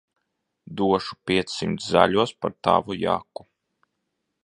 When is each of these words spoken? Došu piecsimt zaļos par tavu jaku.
Došu 0.79 1.17
piecsimt 1.27 1.85
zaļos 1.91 2.35
par 2.45 2.59
tavu 2.69 3.01
jaku. 3.03 3.51